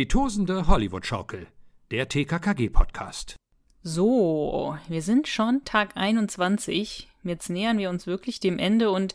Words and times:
Die 0.00 0.08
tosende 0.08 0.66
Hollywood-Schaukel, 0.66 1.46
der 1.90 2.08
TKKG-Podcast. 2.08 3.36
So, 3.82 4.74
wir 4.88 5.02
sind 5.02 5.28
schon 5.28 5.60
Tag 5.66 5.94
21. 5.94 7.06
Jetzt 7.22 7.50
nähern 7.50 7.76
wir 7.76 7.90
uns 7.90 8.06
wirklich 8.06 8.40
dem 8.40 8.58
Ende 8.58 8.90
und 8.90 9.14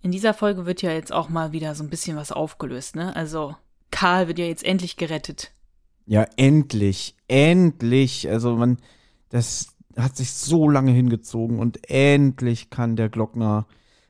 in 0.00 0.12
dieser 0.12 0.32
Folge 0.32 0.64
wird 0.64 0.80
ja 0.80 0.92
jetzt 0.92 1.12
auch 1.12 1.28
mal 1.28 1.52
wieder 1.52 1.74
so 1.74 1.84
ein 1.84 1.90
bisschen 1.90 2.16
was 2.16 2.32
aufgelöst, 2.32 2.96
ne? 2.96 3.14
Also, 3.14 3.54
Karl 3.90 4.26
wird 4.26 4.38
ja 4.38 4.46
jetzt 4.46 4.64
endlich 4.64 4.96
gerettet. 4.96 5.52
Ja, 6.06 6.24
endlich, 6.38 7.16
endlich. 7.28 8.26
Also 8.26 8.56
man, 8.56 8.78
das 9.28 9.76
hat 9.94 10.16
sich 10.16 10.32
so 10.32 10.70
lange 10.70 10.92
hingezogen 10.92 11.58
und 11.58 11.90
endlich 11.90 12.70
kann 12.70 12.96
der 12.96 13.10
Glockner 13.10 13.66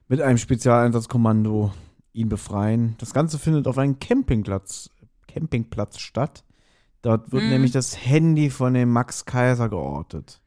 mit 0.07 0.21
einem 0.21 0.39
Spezialeinsatzkommando 0.39 1.73
ihn 2.13 2.29
befreien. 2.29 2.95
Das 2.99 3.13
Ganze 3.13 3.41
findet 3.41 3.67
auf 3.67 3.77
einem 3.77 3.99
Campingplatz, 3.99 4.91
Campingplatz 5.35 5.99
statt. 5.99 6.45
Dort 7.03 7.33
wird 7.33 7.43
Mhm. 7.45 7.51
nämlich 7.51 7.73
das 7.73 7.97
Handy 8.07 8.49
von 8.51 8.75
dem 8.75 8.91
Max 8.91 9.25
Kaiser 9.27 9.69
geortet. 9.69 10.41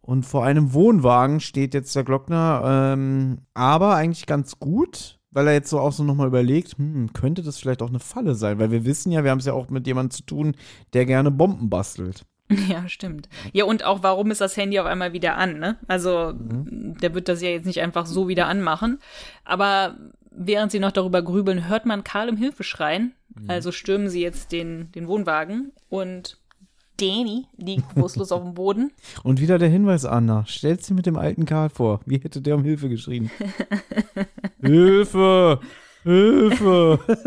Und 0.00 0.24
vor 0.24 0.44
einem 0.44 0.72
Wohnwagen 0.72 1.40
steht 1.40 1.74
jetzt 1.74 1.94
der 1.94 2.04
Glockner, 2.04 2.62
ähm, 2.94 3.38
aber 3.54 3.94
eigentlich 3.94 4.26
ganz 4.26 4.58
gut, 4.58 5.18
weil 5.30 5.46
er 5.46 5.52
jetzt 5.52 5.70
so 5.70 5.78
auch 5.78 5.92
so 5.92 6.02
nochmal 6.02 6.26
überlegt, 6.28 6.78
hm, 6.78 7.12
könnte 7.12 7.42
das 7.42 7.58
vielleicht 7.58 7.82
auch 7.82 7.90
eine 7.90 8.00
Falle 8.00 8.34
sein? 8.34 8.58
Weil 8.58 8.70
wir 8.70 8.84
wissen 8.86 9.12
ja, 9.12 9.22
wir 9.22 9.30
haben 9.30 9.38
es 9.38 9.44
ja 9.46 9.52
auch 9.52 9.68
mit 9.68 9.86
jemandem 9.86 10.10
zu 10.12 10.22
tun, 10.24 10.56
der 10.94 11.04
gerne 11.06 11.30
Bomben 11.30 11.68
bastelt. 11.70 12.24
Ja, 12.68 12.88
stimmt. 12.88 13.28
Ja, 13.52 13.64
und 13.64 13.84
auch, 13.84 14.02
warum 14.02 14.32
ist 14.32 14.40
das 14.40 14.56
Handy 14.56 14.80
auf 14.80 14.86
einmal 14.86 15.12
wieder 15.12 15.36
an, 15.36 15.60
ne? 15.60 15.76
Also, 15.86 16.32
der 16.34 17.14
wird 17.14 17.28
das 17.28 17.40
ja 17.42 17.48
jetzt 17.50 17.66
nicht 17.66 17.80
einfach 17.80 18.06
so 18.06 18.26
wieder 18.26 18.48
anmachen. 18.48 18.98
Aber 19.44 19.96
während 20.32 20.72
sie 20.72 20.80
noch 20.80 20.90
darüber 20.90 21.22
grübeln, 21.22 21.68
hört 21.68 21.86
man 21.86 22.02
Karl 22.02 22.28
im 22.28 22.36
Hilfeschreien. 23.34 23.50
Also 23.50 23.72
stürmen 23.72 24.08
sie 24.08 24.22
jetzt 24.22 24.52
den, 24.52 24.92
den 24.92 25.08
Wohnwagen 25.08 25.72
und 25.88 26.38
Danny 27.00 27.46
liegt 27.56 27.94
bewusstlos 27.94 28.30
auf 28.30 28.42
dem 28.42 28.52
Boden. 28.54 28.92
Und 29.22 29.40
wieder 29.40 29.58
der 29.58 29.70
Hinweis, 29.70 30.04
Anna. 30.04 30.44
Stellt 30.46 30.84
sie 30.84 30.92
mit 30.92 31.06
dem 31.06 31.16
alten 31.16 31.46
Karl 31.46 31.70
vor. 31.70 32.00
Wie 32.04 32.18
hätte 32.18 32.42
der 32.42 32.56
um 32.56 32.62
Hilfe 32.62 32.90
geschrien? 32.90 33.30
Hilfe! 34.60 35.60
Hilfe! 36.02 36.98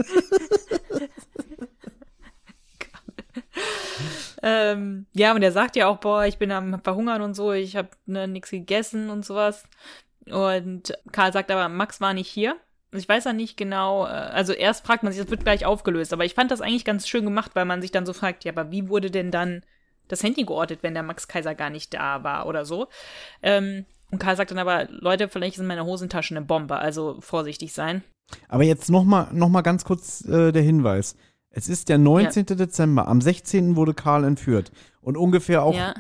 Ähm, 4.45 5.05
ja, 5.13 5.33
und 5.33 5.41
er 5.41 5.53
sagt 5.53 5.77
ja 5.77 5.87
auch, 5.87 5.99
boah, 5.99 6.25
ich 6.25 6.37
bin 6.37 6.51
am 6.51 6.81
Verhungern 6.83 7.21
und 7.21 7.33
so, 7.33 7.53
ich 7.53 7.77
habe 7.77 7.87
ne, 8.05 8.27
nichts 8.27 8.49
gegessen 8.51 9.09
und 9.09 9.23
sowas. 9.23 9.63
Und 10.29 10.93
Karl 11.13 11.31
sagt 11.31 11.49
aber, 11.49 11.69
Max 11.69 12.01
war 12.01 12.13
nicht 12.13 12.27
hier. 12.27 12.57
Ich 12.93 13.09
weiß 13.09 13.25
ja 13.25 13.33
nicht 13.33 13.57
genau, 13.57 14.05
äh, 14.05 14.09
also 14.09 14.53
erst 14.53 14.85
fragt 14.85 15.03
man 15.03 15.11
sich, 15.11 15.21
das 15.21 15.31
wird 15.31 15.43
gleich 15.43 15.65
aufgelöst, 15.65 16.13
aber 16.13 16.25
ich 16.25 16.33
fand 16.33 16.51
das 16.51 16.61
eigentlich 16.61 16.85
ganz 16.85 17.07
schön 17.07 17.25
gemacht, 17.25 17.51
weil 17.55 17.65
man 17.65 17.81
sich 17.81 17.91
dann 17.91 18.05
so 18.05 18.13
fragt, 18.13 18.43
ja, 18.43 18.51
aber 18.51 18.71
wie 18.71 18.89
wurde 18.89 19.11
denn 19.11 19.31
dann 19.31 19.63
das 20.07 20.23
Handy 20.23 20.43
geortet, 20.43 20.79
wenn 20.81 20.93
der 20.93 21.03
Max 21.03 21.27
Kaiser 21.27 21.55
gar 21.55 21.69
nicht 21.69 21.93
da 21.93 22.23
war 22.23 22.45
oder 22.45 22.65
so? 22.65 22.87
Ähm, 23.41 23.85
und 24.11 24.19
Karl 24.19 24.35
sagt 24.35 24.51
dann 24.51 24.59
aber, 24.59 24.87
Leute, 24.89 25.27
vielleicht 25.27 25.55
ist 25.55 25.61
in 25.61 25.67
meiner 25.67 25.85
Hosentasche 25.85 26.35
eine 26.35 26.45
Bombe, 26.45 26.77
also 26.77 27.17
vorsichtig 27.19 27.73
sein. 27.73 28.03
Aber 28.47 28.63
jetzt 28.63 28.89
nochmal 28.89 29.27
noch 29.33 29.49
mal 29.49 29.61
ganz 29.61 29.85
kurz 29.85 30.23
äh, 30.25 30.51
der 30.51 30.61
Hinweis. 30.61 31.15
Es 31.49 31.69
ist 31.69 31.89
der 31.89 31.97
19. 31.97 32.45
Dezember. 32.45 33.07
Am 33.07 33.21
16. 33.21 33.75
wurde 33.75 33.93
Karl 33.93 34.23
entführt. 34.23 34.71
Und 35.01 35.17
ungefähr 35.17 35.63
auch 35.63 35.75
ja, 35.75 35.93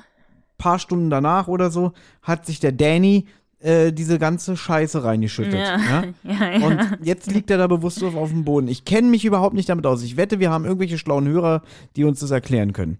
paar 0.57 0.79
Stunden 0.79 1.09
danach 1.09 1.47
oder 1.47 1.69
so 1.69 1.93
hat 2.21 2.45
sich 2.45 2.59
der 2.59 2.71
Danny 2.71 3.27
äh, 3.63 3.91
diese 3.93 4.19
ganze 4.19 4.57
Scheiße 4.57 5.03
reingeschüttet. 5.03 5.53
ja, 5.55 5.77
Ja? 5.77 6.03
ja, 6.23 6.51
ja. 6.59 6.67
Und 6.67 6.97
jetzt 7.01 7.31
liegt 7.31 7.49
er 7.49 7.57
da 7.57 7.67
bewusstlos 7.67 8.13
auf 8.13 8.29
dem 8.29 8.43
Boden. 8.43 8.67
Ich 8.67 8.83
kenne 8.85 9.07
mich 9.09 9.23
überhaupt 9.25 9.55
nicht 9.55 9.69
damit 9.69 9.85
aus. 9.85 10.03
Ich 10.03 10.17
wette, 10.17 10.39
wir 10.39 10.51
haben 10.51 10.65
irgendwelche 10.65 10.97
schlauen 10.97 11.27
Hörer, 11.27 11.61
die 11.95 12.03
uns 12.03 12.19
das 12.19 12.31
erklären 12.31 12.73
können. 12.73 12.97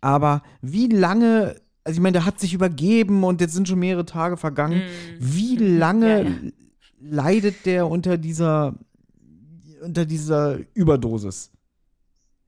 Aber 0.00 0.42
wie 0.62 0.86
lange, 0.86 1.56
also 1.82 1.98
ich 1.98 2.00
meine, 2.00 2.12
der 2.12 2.26
hat 2.26 2.38
sich 2.38 2.54
übergeben 2.54 3.24
und 3.24 3.40
jetzt 3.40 3.54
sind 3.54 3.66
schon 3.68 3.78
mehrere 3.80 4.04
Tage 4.06 4.36
vergangen. 4.36 4.82
Wie 5.18 5.56
lange 5.56 6.24
Mhm. 6.24 6.28
Ja, 6.30 6.46
ja. 6.46 6.52
leidet 7.24 7.66
der 7.66 7.88
unter 7.88 8.16
dieser, 8.16 8.74
unter 9.82 10.06
dieser 10.06 10.58
Überdosis? 10.74 11.50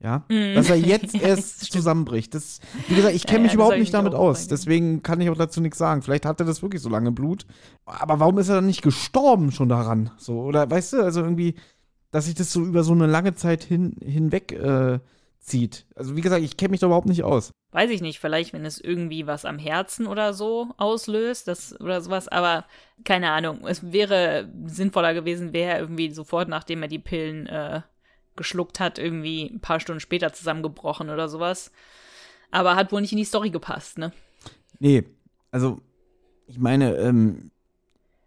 Ja, 0.06 0.25
Mhm. 0.28 0.55
dass 0.55 0.71
er 0.71 0.77
jetzt 0.77 1.15
Ja, 1.15 1.21
erst 1.22 1.72
zusammenbricht. 1.72 2.33
Das, 2.33 2.61
wie 2.87 2.94
gesagt, 2.94 3.15
ich 3.17 3.25
Ja, 3.25 3.27
kenne 3.27 3.39
ja, 3.39 3.43
mich 3.43 3.50
das 3.53 3.55
überhaupt 3.56 3.78
nicht 3.78 3.93
damit 3.93 4.15
aus. 4.15 4.37
gefragt. 4.43 4.50
Deswegen 4.53 5.03
kann 5.03 5.21
ich 5.21 5.28
auch 5.31 5.37
dazu 5.37 5.61
nichts 5.61 5.78
sagen. 5.78 6.03
Vielleicht 6.03 6.25
hat 6.25 6.39
er 6.39 6.47
das 6.47 6.62
wirklich 6.62 6.81
so 6.81 6.89
lange 6.89 7.11
Blut. 7.11 7.44
Aber 7.84 8.21
warum 8.21 8.39
ist 8.39 8.49
er 8.49 8.55
dann 8.56 8.67
nicht 8.67 8.83
gestorben 8.83 9.50
schon 9.50 9.69
daran? 9.69 10.11
So, 10.17 10.41
oder 10.43 10.71
weißt 10.71 10.93
du, 10.93 11.03
also 11.03 11.22
irgendwie, 11.22 11.56
dass 12.12 12.27
sich 12.27 12.34
das 12.37 12.53
so 12.53 12.62
über 12.65 12.84
so 12.84 12.93
eine 12.93 13.06
lange 13.06 13.34
Zeit 13.34 13.65
hin, 13.65 13.97
hinweg 14.00 14.53
äh, 14.53 15.00
zieht. 15.41 15.87
Also 15.97 16.15
wie 16.17 16.21
gesagt, 16.21 16.43
ich 16.44 16.56
kenne 16.56 16.71
mich 16.71 16.81
da 16.81 16.87
überhaupt 16.87 17.09
nicht 17.09 17.25
aus. 17.25 17.50
weiß 17.73 17.91
ich 17.91 18.00
nicht, 18.00 18.21
vielleicht 18.21 18.53
wenn 18.53 18.65
es 18.65 18.81
irgendwie 18.81 19.27
was 19.27 19.44
am 19.44 19.59
Herzen 19.59 20.06
oder 20.06 20.34
so 20.34 20.69
auslöst, 20.77 21.49
das 21.49 21.78
oder 21.81 22.00
sowas, 22.00 22.28
aber 22.28 22.65
keine 23.05 23.33
Ahnung. 23.33 23.67
Es 23.67 23.93
wäre 23.93 24.49
sinnvoller 24.67 25.15
gewesen, 25.15 25.53
wäre 25.53 25.73
er 25.75 25.81
irgendwie 25.81 26.11
sofort, 26.12 26.49
nachdem 26.49 26.83
er 26.83 26.88
die 26.88 26.99
Pillen 27.00 27.47
äh, 27.47 27.81
geschluckt 28.36 28.80
hat, 28.80 28.98
irgendwie 28.98 29.44
ein 29.44 29.60
paar 29.60 29.80
Stunden 29.80 30.00
später 30.00 30.32
zusammengebrochen 30.32 31.10
oder 31.10 31.28
sowas. 31.28 31.72
Aber 32.50 32.76
hat 32.76 32.92
wohl 32.92 33.00
nicht 33.00 33.12
in 33.12 33.19
die 33.19 33.24
Story 33.24 33.50
gepasst, 33.50 33.98
ne? 33.98 34.12
Nee, 34.78 35.04
also 35.50 35.80
ich 36.46 36.58
meine, 36.58 36.96
ähm, 36.96 37.50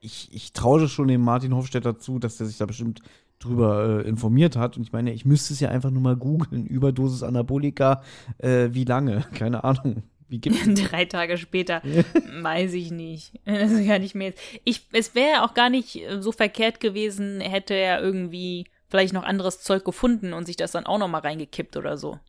ich, 0.01 0.29
ich 0.31 0.53
traue 0.53 0.87
schon 0.87 1.07
dem 1.07 1.21
Martin 1.21 1.55
Hofstetter 1.55 1.97
zu, 1.97 2.19
dass 2.19 2.37
der 2.37 2.47
sich 2.47 2.57
da 2.57 2.65
bestimmt 2.65 3.01
drüber 3.39 4.03
äh, 4.03 4.07
informiert 4.07 4.55
hat. 4.55 4.77
Und 4.77 4.83
ich 4.83 4.91
meine, 4.91 5.13
ich 5.13 5.25
müsste 5.25 5.53
es 5.53 5.59
ja 5.59 5.69
einfach 5.69 5.91
nur 5.91 6.01
mal 6.01 6.15
googeln. 6.15 6.65
Überdosis 6.65 7.23
Anabolika, 7.23 8.03
äh, 8.37 8.69
wie 8.71 8.83
lange? 8.83 9.25
Keine 9.33 9.63
Ahnung. 9.63 10.03
Wie 10.27 10.39
gibt 10.39 10.55
es? 10.55 10.73
Drei 10.89 11.05
Tage 11.05 11.37
später, 11.37 11.81
weiß 12.41 12.73
ich 12.73 12.91
nicht. 12.91 13.33
Ist 13.45 13.87
gar 13.87 13.99
nicht 13.99 14.15
mehr. 14.15 14.33
Ich, 14.63 14.87
es 14.91 15.15
wäre 15.15 15.43
auch 15.43 15.53
gar 15.53 15.69
nicht 15.69 15.95
äh, 15.95 16.21
so 16.21 16.31
verkehrt 16.31 16.79
gewesen, 16.79 17.41
hätte 17.41 17.73
er 17.73 18.01
irgendwie 18.01 18.65
vielleicht 18.89 19.13
noch 19.13 19.23
anderes 19.23 19.61
Zeug 19.61 19.85
gefunden 19.85 20.33
und 20.33 20.45
sich 20.45 20.55
das 20.55 20.71
dann 20.71 20.85
auch 20.85 20.97
noch 20.97 21.07
mal 21.07 21.19
reingekippt 21.21 21.77
oder 21.77 21.97
so. 21.97 22.19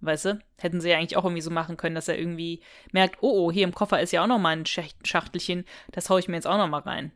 Weißt 0.00 0.24
du? 0.24 0.38
Hätten 0.56 0.80
sie 0.80 0.88
ja 0.90 0.96
eigentlich 0.96 1.16
auch 1.16 1.24
irgendwie 1.24 1.42
so 1.42 1.50
machen 1.50 1.76
können, 1.76 1.94
dass 1.94 2.08
er 2.08 2.18
irgendwie 2.18 2.60
merkt, 2.92 3.18
oh, 3.20 3.46
oh, 3.46 3.52
hier 3.52 3.64
im 3.64 3.74
Koffer 3.74 4.00
ist 4.00 4.12
ja 4.12 4.22
auch 4.22 4.26
noch 4.26 4.38
mal 4.38 4.56
ein 4.56 4.64
Schach- 4.66 4.94
Schachtelchen, 5.04 5.64
das 5.92 6.08
hau 6.08 6.16
ich 6.16 6.26
mir 6.28 6.36
jetzt 6.36 6.46
auch 6.46 6.56
noch 6.56 6.68
mal 6.68 6.80
rein. 6.80 7.12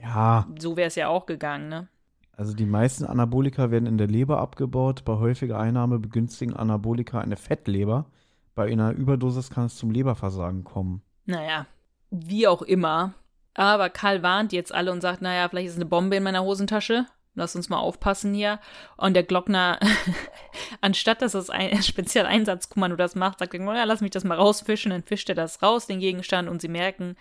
Ja, 0.00 0.46
So 0.58 0.76
wäre 0.76 0.86
es 0.88 0.94
ja 0.94 1.08
auch 1.08 1.26
gegangen, 1.26 1.68
ne? 1.68 1.88
also 2.36 2.54
die 2.54 2.66
meisten 2.66 3.04
Anabolika 3.04 3.72
werden 3.72 3.86
in 3.86 3.98
der 3.98 4.06
Leber 4.06 4.38
abgebaut. 4.38 5.04
Bei 5.04 5.14
häufiger 5.14 5.58
Einnahme 5.58 5.98
begünstigen 5.98 6.54
Anabolika 6.54 7.20
eine 7.20 7.36
Fettleber. 7.36 8.06
Bei 8.54 8.70
einer 8.70 8.92
Überdosis 8.92 9.50
kann 9.50 9.66
es 9.66 9.76
zum 9.76 9.90
Leberversagen 9.90 10.62
kommen. 10.62 11.02
Naja, 11.26 11.66
wie 12.10 12.46
auch 12.46 12.62
immer. 12.62 13.14
Aber 13.54 13.90
Karl 13.90 14.22
warnt 14.22 14.52
jetzt 14.52 14.72
alle 14.72 14.92
und 14.92 15.00
sagt, 15.00 15.20
naja, 15.20 15.48
vielleicht 15.48 15.70
ist 15.70 15.76
eine 15.76 15.86
Bombe 15.86 16.14
in 16.14 16.22
meiner 16.22 16.44
Hosentasche. 16.44 17.06
Lass 17.34 17.54
uns 17.54 17.68
mal 17.68 17.78
aufpassen 17.78 18.34
hier. 18.34 18.60
Und 18.96 19.14
der 19.14 19.22
Glockner, 19.22 19.78
anstatt 20.80 21.22
dass 21.22 21.32
das 21.32 21.50
ein 21.50 21.82
Spezialeinsatzkommando 21.82 22.96
das 22.96 23.14
macht, 23.14 23.38
sagt 23.38 23.54
er, 23.54 23.60
naja, 23.60 23.84
lass 23.84 24.00
mich 24.00 24.10
das 24.10 24.24
mal 24.24 24.36
rausfischen. 24.36 24.90
Dann 24.90 25.02
fischt 25.02 25.28
er 25.28 25.34
das 25.34 25.62
raus, 25.62 25.86
den 25.86 26.00
Gegenstand, 26.00 26.48
und 26.48 26.60
sie 26.60 26.68
merken, 26.68 27.16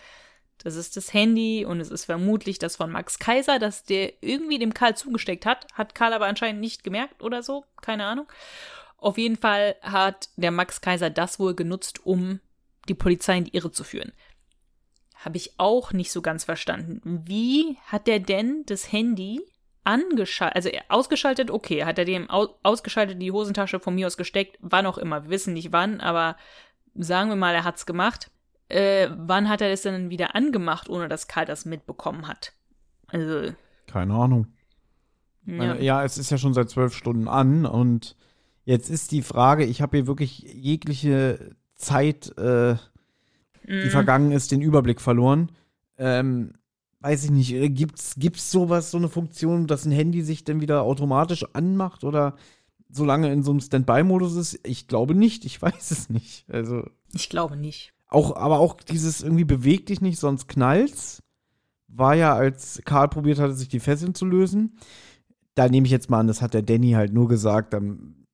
das 0.63 0.75
ist 0.75 0.97
das 0.97 1.13
Handy 1.13 1.65
und 1.65 1.79
es 1.79 1.91
ist 1.91 2.05
vermutlich 2.05 2.57
das 2.57 2.77
von 2.77 2.91
Max 2.91 3.19
Kaiser, 3.19 3.59
das 3.59 3.83
der 3.83 4.13
irgendwie 4.21 4.57
dem 4.57 4.73
Karl 4.73 4.95
zugesteckt 4.95 5.45
hat. 5.45 5.67
Hat 5.73 5.93
Karl 5.93 6.13
aber 6.13 6.25
anscheinend 6.25 6.61
nicht 6.61 6.83
gemerkt 6.83 7.21
oder 7.21 7.43
so. 7.43 7.65
Keine 7.81 8.05
Ahnung. 8.05 8.27
Auf 8.97 9.19
jeden 9.19 9.37
Fall 9.37 9.75
hat 9.81 10.29
der 10.35 10.51
Max 10.51 10.81
Kaiser 10.81 11.11
das 11.11 11.39
wohl 11.39 11.53
genutzt, 11.53 12.05
um 12.05 12.39
die 12.89 12.95
Polizei 12.95 13.37
in 13.37 13.43
die 13.43 13.55
Irre 13.55 13.71
zu 13.71 13.83
führen. 13.83 14.13
Habe 15.15 15.37
ich 15.37 15.59
auch 15.59 15.93
nicht 15.93 16.11
so 16.11 16.21
ganz 16.21 16.43
verstanden. 16.43 17.01
Wie 17.03 17.77
hat 17.85 18.07
der 18.07 18.19
denn 18.19 18.63
das 18.65 18.91
Handy 18.91 19.41
angeschaltet, 19.87 20.55
also 20.55 20.69
er- 20.69 20.83
ausgeschaltet, 20.89 21.49
okay, 21.49 21.83
hat 21.85 21.97
er 21.97 22.05
dem 22.05 22.29
au 22.29 22.49
ausgeschaltet 22.63 23.21
die 23.21 23.31
Hosentasche 23.31 23.79
von 23.79 23.95
mir 23.95 24.05
aus 24.07 24.17
gesteckt, 24.17 24.57
wann 24.61 24.85
auch 24.85 24.97
immer, 24.97 25.23
wir 25.23 25.29
wissen 25.31 25.53
nicht 25.53 25.71
wann, 25.71 25.99
aber 26.01 26.35
sagen 26.93 27.29
wir 27.29 27.35
mal, 27.35 27.53
er 27.55 27.63
hat's 27.63 27.85
gemacht. 27.85 28.29
Äh, 28.69 29.07
wann 29.15 29.47
hat 29.49 29.61
er 29.61 29.69
das 29.69 29.83
denn 29.83 30.09
wieder 30.09 30.35
angemacht, 30.35 30.89
ohne 30.89 31.07
dass 31.07 31.27
Karl 31.27 31.45
das 31.45 31.65
mitbekommen 31.65 32.27
hat? 32.27 32.51
Also, 33.07 33.53
Keine 33.87 34.13
Ahnung. 34.13 34.47
ja. 35.45 35.53
Meine, 35.55 35.81
ja, 35.81 36.03
es 36.03 36.17
ist 36.17 36.29
ja 36.29 36.37
schon 36.37 36.53
seit 36.53 36.69
zwölf 36.69 36.93
Stunden 36.93 37.27
an 37.29 37.65
und 37.65 38.17
jetzt 38.65 38.89
ist 38.89 39.11
die 39.11 39.21
Frage, 39.21 39.63
ich 39.63 39.81
habe 39.81 39.95
hier 39.97 40.07
wirklich 40.07 40.39
jegliche 40.39 41.55
Zeit, 41.75 42.37
äh, 42.37 42.75
die 43.65 43.85
Mhm. 43.85 43.89
vergangen 43.89 44.31
ist, 44.31 44.51
den 44.51 44.61
Überblick 44.61 44.99
verloren. 45.01 45.51
Ähm, 45.97 46.53
weiß 46.99 47.25
ich 47.25 47.31
nicht, 47.31 47.53
äh, 47.53 47.69
gibt's, 47.69 48.15
gibt's 48.17 48.51
sowas, 48.51 48.91
so 48.91 48.97
eine 48.97 49.09
Funktion, 49.09 49.67
dass 49.67 49.85
ein 49.85 49.91
Handy 49.91 50.21
sich 50.23 50.43
dann 50.43 50.61
wieder 50.61 50.83
automatisch 50.83 51.45
anmacht 51.53 52.03
oder 52.03 52.35
solange 52.89 53.31
in 53.31 53.43
so 53.43 53.51
einem 53.51 53.59
Standby-Modus 53.59 54.35
ist? 54.35 54.59
Ich 54.63 54.87
glaube 54.87 55.13
nicht, 55.15 55.45
ich 55.45 55.61
weiß 55.61 55.91
es 55.91 56.09
nicht. 56.09 56.45
Also, 56.49 56.83
Ich 57.13 57.29
glaube 57.29 57.57
nicht. 57.57 57.93
auch, 58.07 58.35
aber 58.35 58.59
auch 58.59 58.75
dieses 58.81 59.21
irgendwie 59.21 59.45
beweg 59.45 59.85
dich 59.85 60.01
nicht, 60.01 60.19
sonst 60.19 60.47
knallt's. 60.47 61.21
War 61.89 62.15
ja, 62.15 62.33
als 62.35 62.81
Karl 62.83 63.07
probiert 63.07 63.39
hatte, 63.39 63.53
sich 63.53 63.69
die 63.69 63.79
Fesseln 63.79 64.13
zu 64.13 64.25
lösen. 64.25 64.77
Da 65.55 65.69
nehme 65.69 65.85
ich 65.87 65.91
jetzt 65.91 66.09
mal 66.09 66.19
an, 66.19 66.27
das 66.27 66.41
hat 66.41 66.53
der 66.53 66.61
Danny 66.61 66.91
halt 66.91 67.13
nur 67.13 67.27
gesagt, 67.27 67.73
dann 67.73 68.25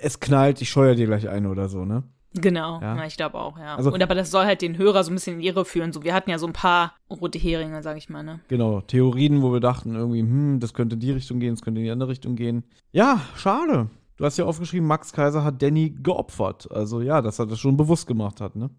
es 0.00 0.20
knallt, 0.20 0.60
ich 0.62 0.70
scheuer 0.70 0.94
dir 0.94 1.06
gleich 1.06 1.28
eine 1.28 1.50
oder 1.50 1.68
so, 1.68 1.84
ne? 1.84 2.04
Genau, 2.40 2.80
Ja. 2.80 3.04
ich 3.04 3.16
glaube 3.16 3.38
auch, 3.38 3.58
ja. 3.58 3.76
Also- 3.76 3.92
und 3.92 4.02
aber 4.02 4.14
das 4.14 4.30
soll 4.30 4.44
halt 4.44 4.62
den 4.62 4.76
Hörer 4.78 5.04
so 5.04 5.10
ein 5.10 5.14
bisschen 5.14 5.34
in 5.34 5.40
die 5.40 5.46
Irre 5.46 5.64
führen. 5.64 5.92
So, 5.92 6.02
wir 6.02 6.14
hatten 6.14 6.30
ja 6.30 6.38
so 6.38 6.46
ein 6.46 6.52
paar 6.52 6.94
rote 7.10 7.38
Heringe, 7.38 7.82
sag 7.82 7.96
ich 7.96 8.08
mal, 8.08 8.22
ne? 8.22 8.40
Genau, 8.48 8.80
Theorien, 8.80 9.42
wo 9.42 9.52
wir 9.52 9.60
dachten 9.60 9.94
irgendwie, 9.94 10.20
hm, 10.20 10.60
das 10.60 10.74
könnte 10.74 10.94
in 10.94 11.00
die 11.00 11.12
Richtung 11.12 11.40
gehen, 11.40 11.54
das 11.54 11.62
könnte 11.62 11.80
in 11.80 11.84
die 11.86 11.90
andere 11.90 12.10
Richtung 12.10 12.36
gehen. 12.36 12.64
Ja, 12.92 13.20
schade. 13.36 13.88
Du 14.16 14.24
hast 14.24 14.36
ja 14.36 14.44
aufgeschrieben, 14.44 14.86
Max 14.88 15.12
Kaiser 15.12 15.44
hat 15.44 15.62
Danny 15.62 15.90
geopfert. 15.90 16.70
Also 16.72 17.00
ja, 17.00 17.22
dass 17.22 17.38
er 17.38 17.46
das 17.46 17.58
schon 17.60 17.76
bewusst 17.76 18.06
gemacht 18.06 18.40
hat, 18.40 18.56
ne? 18.56 18.70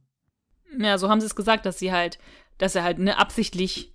Ja, 0.78 0.98
so 0.98 1.10
haben 1.10 1.20
sie 1.22 1.26
es 1.28 1.36
gesagt, 1.36 1.66
dass 1.66 1.80
sie 1.80 1.92
halt, 1.92 2.20
dass 2.58 2.76
er 2.76 2.84
halt 2.84 3.00
ne 3.00 3.18
absichtlich, 3.18 3.94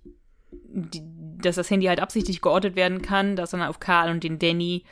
die, 0.51 1.01
dass 1.41 1.55
das 1.55 1.69
Handy 1.69 1.85
halt 1.85 2.01
absichtlich 2.01 2.41
geortet 2.41 2.75
werden 2.75 3.01
kann, 3.01 3.35
dass 3.35 3.53
er 3.53 3.59
dann 3.59 3.69
auf 3.69 3.79
Karl 3.79 4.09
und 4.11 4.23
den 4.23 4.39
Danny 4.39 4.83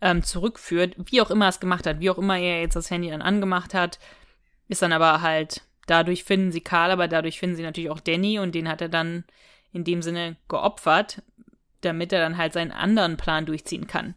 ähm, 0.00 0.22
zurückführt, 0.22 0.96
wie 1.06 1.20
auch 1.22 1.30
immer 1.30 1.46
er 1.46 1.50
es 1.50 1.60
gemacht 1.60 1.86
hat, 1.86 2.00
wie 2.00 2.10
auch 2.10 2.18
immer 2.18 2.38
er 2.38 2.60
jetzt 2.60 2.76
das 2.76 2.90
Handy 2.90 3.08
dann 3.10 3.22
angemacht 3.22 3.72
hat, 3.72 3.98
ist 4.72 4.82
dann 4.82 4.92
aber 4.92 5.22
halt, 5.22 5.62
dadurch 5.86 6.24
finden 6.24 6.50
sie 6.52 6.60
Karl, 6.60 6.90
aber 6.90 7.08
dadurch 7.08 7.38
finden 7.38 7.56
sie 7.56 7.62
natürlich 7.62 7.90
auch 7.90 8.00
Danny 8.00 8.38
und 8.38 8.54
den 8.54 8.68
hat 8.68 8.80
er 8.80 8.88
dann 8.88 9.24
in 9.72 9.84
dem 9.84 10.02
Sinne 10.02 10.36
geopfert, 10.48 11.22
damit 11.80 12.12
er 12.12 12.20
dann 12.20 12.36
halt 12.36 12.52
seinen 12.52 12.72
anderen 12.72 13.16
Plan 13.16 13.46
durchziehen 13.46 13.86
kann. 13.86 14.14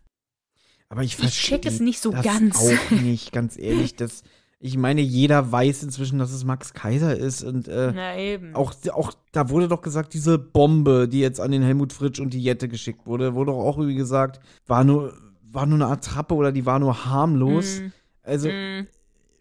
Aber 0.90 1.02
ich 1.02 1.14
Ich 1.14 1.18
verstehe 1.18 1.60
check 1.60 1.66
es 1.66 1.80
nicht 1.80 2.00
so 2.00 2.12
das 2.12 2.24
ganz. 2.24 2.58
auch 2.58 2.92
nicht, 2.92 3.32
ganz 3.32 3.58
ehrlich. 3.58 3.96
Das, 3.96 4.24
ich 4.60 4.78
meine, 4.78 5.02
jeder 5.02 5.52
weiß 5.52 5.84
inzwischen, 5.84 6.20
dass 6.20 6.32
es 6.32 6.44
Max 6.44 6.74
Kaiser 6.74 7.16
ist 7.16 7.44
und 7.44 7.68
äh, 7.68 7.92
Na 7.94 8.18
eben. 8.18 8.56
auch, 8.56 8.74
auch 8.94 9.14
da 9.32 9.50
wurde 9.50 9.68
doch 9.68 9.82
gesagt, 9.82 10.14
diese 10.14 10.38
Bombe, 10.38 11.08
die 11.08 11.20
jetzt 11.20 11.40
an 11.40 11.52
den 11.52 11.64
Helmut 11.64 11.92
Fritsch 11.94 12.20
und 12.20 12.34
die 12.34 12.42
Jette 12.42 12.68
geschickt 12.68 13.06
wurde, 13.06 13.34
wurde 13.34 13.52
doch 13.52 13.60
auch 13.60 13.78
irgendwie 13.78 13.98
gesagt, 13.98 14.40
war 14.68 14.84
nur, 14.84 15.14
war 15.52 15.66
nur 15.66 15.76
eine 15.82 15.88
Attrappe 15.88 16.36
oder 16.36 16.52
die 16.52 16.66
war 16.66 16.80
nur 16.80 17.06
harmlos. 17.06 17.80
Mm, 17.82 17.88
Also, 18.24 18.50
mm. 18.50 18.88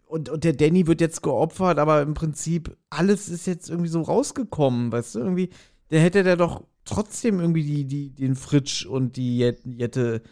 Und, 0.07 0.29
und 0.29 0.45
der 0.45 0.53
Danny 0.53 0.87
wird 0.87 1.01
jetzt 1.01 1.23
geopfert, 1.23 1.79
aber 1.79 2.03
im 2.03 2.15
Prinzip 2.15 2.77
alles 2.91 3.29
ist 3.29 3.47
jetzt 3.47 3.71
irgendwie 3.71 3.89
so 3.89 4.03
rausgekommen, 4.03 4.93
weißt 4.93 5.17
du? 5.17 5.19
Irgendwie, 5.21 5.51
der 5.91 6.01
hätte 6.01 6.23
der 6.23 6.37
doch 6.37 6.65
trotzdem 6.85 7.41
irgendwie 7.41 7.63
die, 7.63 7.85
die, 7.85 8.11
den 8.11 8.37
Fritsch 8.37 8.87
und 8.87 9.17
die 9.17 9.39
Jet- 9.39 9.65
Jette 9.65 10.23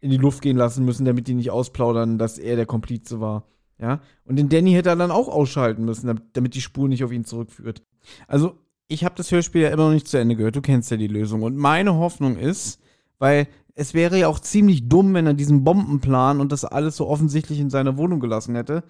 in 0.00 0.10
die 0.10 0.18
Luft 0.18 0.42
gehen 0.42 0.56
lassen 0.56 0.84
müssen, 0.84 1.04
damit 1.04 1.28
die 1.28 1.34
nicht 1.34 1.50
ausplaudern, 1.50 2.18
dass 2.18 2.38
er 2.38 2.56
der 2.56 2.66
Komplize 2.66 3.20
war. 3.20 3.46
Ja? 3.78 4.00
Und 4.24 4.36
den 4.36 4.48
Danny 4.48 4.72
hätte 4.72 4.90
er 4.90 4.96
dann 4.96 5.10
auch 5.10 5.28
ausschalten 5.28 5.84
müssen, 5.84 6.20
damit 6.32 6.54
die 6.54 6.60
Spur 6.60 6.88
nicht 6.88 7.04
auf 7.04 7.12
ihn 7.12 7.24
zurückführt. 7.24 7.82
Also, 8.26 8.58
ich 8.88 9.04
habe 9.04 9.14
das 9.16 9.30
Hörspiel 9.30 9.62
ja 9.62 9.70
immer 9.70 9.86
noch 9.86 9.94
nicht 9.94 10.08
zu 10.08 10.18
Ende 10.18 10.36
gehört. 10.36 10.56
Du 10.56 10.60
kennst 10.60 10.90
ja 10.90 10.96
die 10.98 11.06
Lösung. 11.06 11.42
Und 11.42 11.56
meine 11.56 11.94
Hoffnung 11.94 12.36
ist, 12.36 12.78
weil 13.18 13.48
es 13.74 13.94
wäre 13.94 14.18
ja 14.18 14.28
auch 14.28 14.38
ziemlich 14.38 14.88
dumm, 14.88 15.14
wenn 15.14 15.26
er 15.26 15.32
diesen 15.32 15.64
Bombenplan 15.64 16.40
und 16.40 16.52
das 16.52 16.66
alles 16.66 16.96
so 16.96 17.08
offensichtlich 17.08 17.58
in 17.58 17.70
seiner 17.70 17.96
Wohnung 17.96 18.20
gelassen 18.20 18.54
hätte, 18.54 18.82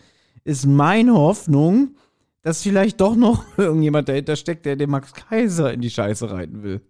ist 0.44 0.66
meine 0.66 1.14
Hoffnung, 1.14 1.96
dass 2.42 2.62
vielleicht 2.62 3.00
doch 3.00 3.14
noch 3.16 3.44
irgendjemand 3.58 4.08
dahinter 4.08 4.36
steckt, 4.36 4.66
der 4.66 4.76
den 4.76 4.90
Max 4.90 5.12
Kaiser 5.14 5.72
in 5.72 5.80
die 5.80 5.90
Scheiße 5.90 6.30
reiten 6.30 6.62
will. 6.62 6.80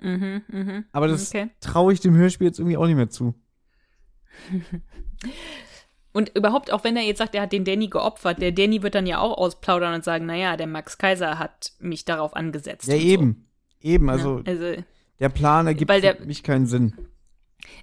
Mhm, 0.00 0.42
mhm. 0.48 0.84
Aber 0.92 1.08
das 1.08 1.28
Okay. 1.30 1.48
traue 1.60 1.92
ich 1.92 2.00
dem 2.00 2.14
Hörspiel 2.14 2.48
jetzt 2.48 2.58
irgendwie 2.58 2.76
auch 2.76 2.86
nicht 2.86 2.96
mehr 2.96 3.08
zu. 3.08 3.34
Und 6.12 6.30
überhaupt, 6.34 6.72
auch 6.72 6.82
wenn 6.82 6.96
er 6.96 7.02
jetzt 7.02 7.18
sagt, 7.18 7.34
er 7.34 7.42
hat 7.42 7.52
den 7.52 7.64
Danny 7.64 7.88
geopfert, 7.88 8.40
der 8.40 8.52
Danny 8.52 8.82
wird 8.82 8.94
dann 8.94 9.06
ja 9.06 9.18
auch 9.18 9.36
ausplaudern 9.36 9.92
und 9.94 10.02
sagen, 10.04 10.24
naja, 10.24 10.56
der 10.56 10.66
Max 10.66 10.96
Kaiser 10.96 11.38
hat 11.38 11.72
mich 11.78 12.06
darauf 12.06 12.34
angesetzt. 12.34 12.88
Ja, 12.88 12.94
eben. 12.96 13.46
Eben, 13.82 14.06
So. 14.06 14.12
also 14.12 14.38
Ja, 14.38 14.42
also, 14.46 14.82
der 15.20 15.28
Plan 15.28 15.66
ergibt 15.66 15.90
der- 15.90 16.16
für 16.16 16.24
mich 16.24 16.42
keinen 16.42 16.66
Sinn. 16.66 16.94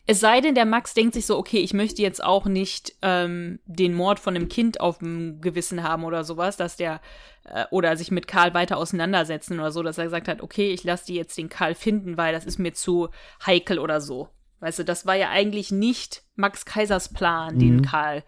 Es 0.05 0.19
sei 0.19 0.41
denn, 0.41 0.55
der 0.55 0.65
Max 0.65 0.93
denkt 0.93 1.13
sich 1.13 1.25
so, 1.25 1.37
okay, 1.37 1.57
ich 1.59 1.73
möchte 1.73 2.01
jetzt 2.01 2.23
auch 2.23 2.45
nicht 2.45 2.93
ähm, 3.01 3.59
den 3.65 3.93
Mord 3.93 4.19
von 4.19 4.35
einem 4.35 4.49
Kind 4.49 4.79
auf 4.81 4.99
dem 4.99 5.41
Gewissen 5.41 5.83
haben 5.83 6.03
oder 6.03 6.23
sowas, 6.23 6.57
dass 6.57 6.75
der 6.77 7.01
äh, 7.45 7.65
oder 7.71 7.95
sich 7.97 8.11
mit 8.11 8.27
Karl 8.27 8.53
weiter 8.53 8.77
auseinandersetzen 8.77 9.59
oder 9.59 9.71
so, 9.71 9.83
dass 9.83 9.97
er 9.97 10.05
gesagt 10.05 10.27
hat, 10.27 10.41
okay, 10.41 10.71
ich 10.71 10.83
lasse 10.83 11.05
die 11.07 11.15
jetzt 11.15 11.37
den 11.37 11.49
Karl 11.49 11.75
finden, 11.75 12.17
weil 12.17 12.33
das 12.33 12.45
ist 12.45 12.59
mir 12.59 12.73
zu 12.73 13.09
heikel 13.45 13.79
oder 13.79 14.01
so. 14.01 14.29
Weißt 14.59 14.79
du, 14.79 14.85
das 14.85 15.05
war 15.05 15.15
ja 15.15 15.29
eigentlich 15.29 15.71
nicht 15.71 16.23
Max 16.35 16.65
Kaisers 16.65 17.09
Plan, 17.13 17.59
den 17.59 17.77
Mhm. 17.77 17.81
Karl 17.81 18.23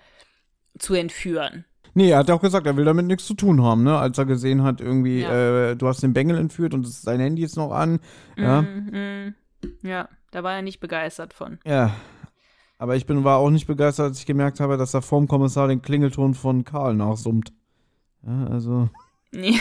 zu 0.77 0.93
entführen. 0.93 1.65
Nee, 1.93 2.09
er 2.09 2.17
hat 2.17 2.27
ja 2.27 2.35
auch 2.35 2.41
gesagt, 2.41 2.67
er 2.67 2.75
will 2.75 2.83
damit 2.83 3.05
nichts 3.05 3.25
zu 3.25 3.35
tun 3.35 3.63
haben, 3.63 3.83
ne? 3.83 3.97
Als 3.97 4.17
er 4.17 4.25
gesehen 4.25 4.63
hat, 4.63 4.81
irgendwie, 4.81 5.21
Ja. 5.21 5.69
äh, 5.71 5.75
du 5.77 5.87
hast 5.87 6.03
den 6.03 6.11
Bengel 6.11 6.37
entführt 6.37 6.73
und 6.73 6.85
sein 6.85 7.21
Handy 7.21 7.41
ist 7.41 7.55
noch 7.55 7.71
an. 7.71 8.01
Ja. 8.37 8.63
Mm, 8.63 8.89
mm. 8.91 9.35
Ja, 9.81 10.09
da 10.35 10.43
war 10.43 10.53
er 10.53 10.61
nicht 10.61 10.81
begeistert 10.81 11.33
von. 11.33 11.59
Ja. 11.65 11.95
Aber 12.77 12.97
ich 12.97 13.05
bin, 13.05 13.23
war 13.23 13.37
auch 13.37 13.49
nicht 13.49 13.67
begeistert, 13.67 14.07
als 14.07 14.19
ich 14.19 14.25
gemerkt 14.25 14.59
habe, 14.59 14.75
dass 14.75 14.93
er 14.93 15.01
vorm 15.01 15.29
Kommissar 15.29 15.69
den 15.69 15.81
Klingelton 15.81 16.33
von 16.33 16.65
Karl 16.65 16.93
nachsummt. 16.93 17.53
Ja, 18.27 18.47
also. 18.47 18.89
Nee, 19.31 19.57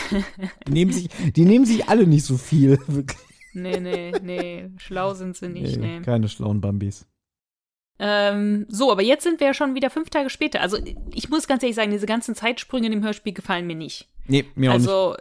Die 0.67 0.71
nehmen 0.73 0.91
sich, 0.91 1.07
die 1.33 1.45
nehmen 1.45 1.65
sich 1.65 1.87
alle 1.87 2.05
nicht 2.05 2.25
so 2.25 2.37
viel. 2.37 2.77
Wirklich. 2.87 3.17
nee, 3.53 3.79
nee, 3.79 4.11
nee. 4.21 4.69
Schlau 4.75 5.13
sind 5.13 5.37
sie 5.37 5.47
nicht, 5.47 5.77
Nee, 5.77 5.99
nee. 5.99 6.01
Keine 6.01 6.27
schlauen 6.27 6.59
Bambis. 6.59 7.07
Ähm, 7.97 8.65
so, 8.67 8.91
aber 8.91 9.01
jetzt 9.01 9.23
sind 9.23 9.39
wir 9.39 9.47
ja 9.47 9.53
schon 9.53 9.75
wieder 9.75 9.89
fünf 9.89 10.09
Tage 10.09 10.29
später. 10.29 10.59
Also, 10.59 10.77
ich 11.13 11.29
muss 11.29 11.47
ganz 11.47 11.63
ehrlich 11.63 11.77
sagen, 11.77 11.91
diese 11.91 12.05
ganzen 12.05 12.35
Zeitsprünge 12.35 12.87
in 12.87 12.91
dem 12.91 13.03
Hörspiel 13.03 13.31
gefallen 13.31 13.65
mir 13.65 13.77
nicht. 13.77 14.09
Nee, 14.27 14.43
mir 14.55 14.71
auch 14.71 14.77
nicht. 14.77 14.89
also, 14.89 15.15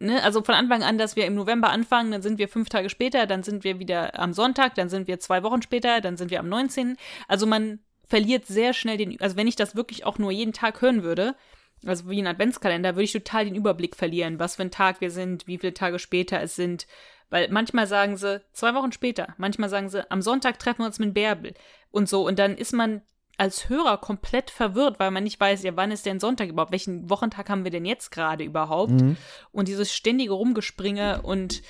ne, 0.00 0.22
also 0.22 0.42
von 0.42 0.54
Anfang 0.54 0.82
an, 0.82 0.98
dass 0.98 1.16
wir 1.16 1.26
im 1.26 1.34
November 1.34 1.70
anfangen, 1.70 2.10
dann 2.10 2.22
sind 2.22 2.38
wir 2.38 2.48
fünf 2.48 2.68
Tage 2.68 2.90
später, 2.90 3.26
dann 3.26 3.42
sind 3.42 3.62
wir 3.62 3.78
wieder 3.78 4.18
am 4.18 4.32
Sonntag, 4.32 4.74
dann 4.74 4.88
sind 4.88 5.06
wir 5.06 5.20
zwei 5.20 5.42
Wochen 5.42 5.62
später, 5.62 6.00
dann 6.00 6.16
sind 6.16 6.30
wir 6.30 6.40
am 6.40 6.48
19. 6.48 6.96
Also 7.28 7.46
man 7.46 7.78
verliert 8.08 8.46
sehr 8.46 8.72
schnell 8.72 8.96
den, 8.96 9.20
also 9.20 9.36
wenn 9.36 9.46
ich 9.46 9.56
das 9.56 9.76
wirklich 9.76 10.04
auch 10.04 10.18
nur 10.18 10.32
jeden 10.32 10.52
Tag 10.52 10.82
hören 10.82 11.02
würde, 11.04 11.36
also 11.86 12.10
wie 12.10 12.20
ein 12.20 12.26
Adventskalender, 12.26 12.94
würde 12.94 13.04
ich 13.04 13.12
total 13.12 13.44
den 13.44 13.54
Überblick 13.54 13.96
verlieren, 13.96 14.38
was 14.38 14.56
für 14.56 14.62
ein 14.62 14.70
Tag 14.70 15.00
wir 15.00 15.10
sind, 15.10 15.46
wie 15.46 15.58
viele 15.58 15.74
Tage 15.74 15.98
später 15.98 16.40
es 16.42 16.56
sind. 16.56 16.86
Weil 17.30 17.48
manchmal 17.50 17.86
sagen 17.86 18.16
sie 18.16 18.42
zwei 18.52 18.74
Wochen 18.74 18.92
später, 18.92 19.34
manchmal 19.38 19.68
sagen 19.68 19.88
sie, 19.88 20.10
am 20.10 20.20
Sonntag 20.20 20.58
treffen 20.58 20.80
wir 20.80 20.86
uns 20.86 20.98
mit 20.98 21.14
Bärbel 21.14 21.54
und 21.90 22.08
so. 22.08 22.26
Und 22.26 22.38
dann 22.38 22.56
ist 22.56 22.72
man 22.72 23.02
als 23.40 23.70
Hörer 23.70 23.96
komplett 23.96 24.50
verwirrt, 24.50 25.00
weil 25.00 25.10
man 25.10 25.24
nicht 25.24 25.40
weiß, 25.40 25.62
ja, 25.62 25.74
wann 25.74 25.90
ist 25.90 26.04
denn 26.04 26.20
Sonntag 26.20 26.50
überhaupt? 26.50 26.72
Welchen 26.72 27.08
Wochentag 27.08 27.48
haben 27.48 27.64
wir 27.64 27.70
denn 27.70 27.86
jetzt 27.86 28.10
gerade 28.10 28.44
überhaupt? 28.44 28.92
Mhm. 28.92 29.16
Und 29.50 29.66
dieses 29.66 29.94
ständige 29.94 30.34
Rumgespringe 30.34 31.22
und 31.22 31.62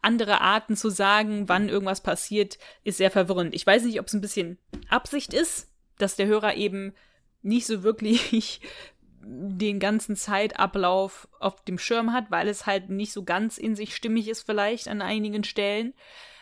andere 0.00 0.40
Arten 0.40 0.74
zu 0.74 0.88
sagen, 0.88 1.50
wann 1.50 1.68
irgendwas 1.68 2.02
passiert, 2.02 2.56
ist 2.82 2.96
sehr 2.96 3.10
verwirrend. 3.10 3.54
Ich 3.54 3.66
weiß 3.66 3.84
nicht, 3.84 4.00
ob 4.00 4.06
es 4.06 4.14
ein 4.14 4.22
bisschen 4.22 4.56
Absicht 4.88 5.34
ist, 5.34 5.70
dass 5.98 6.16
der 6.16 6.28
Hörer 6.28 6.54
eben 6.54 6.94
nicht 7.42 7.66
so 7.66 7.82
wirklich 7.82 8.62
den 9.20 9.80
ganzen 9.80 10.16
Zeitablauf 10.16 11.28
auf 11.40 11.62
dem 11.64 11.78
Schirm 11.78 12.14
hat, 12.14 12.30
weil 12.30 12.48
es 12.48 12.64
halt 12.64 12.88
nicht 12.88 13.12
so 13.12 13.22
ganz 13.22 13.58
in 13.58 13.76
sich 13.76 13.94
stimmig 13.94 14.28
ist 14.28 14.46
vielleicht 14.46 14.88
an 14.88 15.02
einigen 15.02 15.44
Stellen. 15.44 15.92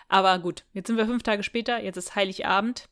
Aber 0.08 0.38
gut, 0.38 0.64
jetzt 0.74 0.86
sind 0.86 0.96
wir 0.96 1.06
fünf 1.06 1.24
Tage 1.24 1.42
später, 1.42 1.82
jetzt 1.82 1.96
ist 1.96 2.14
Heiligabend. 2.14 2.88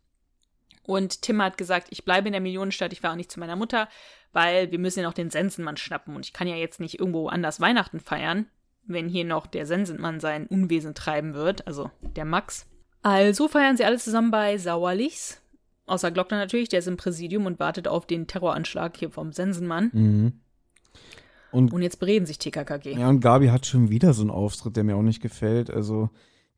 Und 0.89 1.21
Tim 1.21 1.43
hat 1.43 1.59
gesagt, 1.59 1.89
ich 1.91 2.07
bleibe 2.07 2.29
in 2.29 2.33
der 2.33 2.41
Millionenstadt, 2.41 2.95
ich 2.95 3.03
fahre 3.03 3.15
nicht 3.15 3.31
zu 3.31 3.39
meiner 3.39 3.57
Mutter, 3.57 3.89
weil 4.33 4.71
wir 4.71 4.79
müssen 4.79 5.01
ja 5.01 5.07
noch 5.07 5.13
den 5.13 5.29
Sensenmann 5.29 5.77
schnappen. 5.77 6.17
Und 6.17 6.25
ich 6.25 6.33
kann 6.33 6.49
ja 6.49 6.57
jetzt 6.57 6.81
nicht 6.81 6.99
irgendwo 6.99 7.29
anders 7.29 7.61
Weihnachten 7.61 8.01
feiern, 8.01 8.47
wenn 8.87 9.07
hier 9.07 9.27
noch 9.27 9.47
der 9.47 9.67
Sensenmann 9.67 10.19
sein 10.19 10.47
Unwesen 10.47 10.95
treiben 10.95 11.35
wird, 11.35 11.67
also 11.67 11.91
der 12.17 12.25
Max. 12.25 12.67
Also 13.03 13.49
feiern 13.49 13.77
sie 13.77 13.85
alle 13.85 13.99
zusammen 13.99 14.31
bei 14.31 14.57
Sauerlichs. 14.57 15.43
Außer 15.85 16.11
Glockner 16.11 16.39
natürlich, 16.39 16.71
der 16.71 16.79
ist 16.79 16.89
im 16.89 16.97
Präsidium 16.97 17.45
und 17.45 17.61
wartet 17.61 17.87
auf 17.87 18.07
den 18.07 18.27
Terroranschlag 18.27 18.97
hier 18.97 19.11
vom 19.11 19.33
Sensenmann. 19.33 19.91
Mhm. 19.93 20.33
Und, 21.53 21.71
Und 21.75 21.83
jetzt 21.83 22.01
bereden 22.01 22.25
sich 22.25 22.39
TKKG. 22.39 22.95
ja, 22.95 23.11
und 23.11 23.21
Gabi 23.21 23.49
hat 23.49 23.67
schon 23.67 23.91
wieder 23.91 24.15
so 24.15 24.23
einen 24.23 24.31
Auftritt, 24.31 24.77
der 24.77 24.85
mir 24.85 24.97
auch 24.97 25.03
nicht 25.03 25.21
gefällt. 25.21 25.71
Also, 25.71 26.09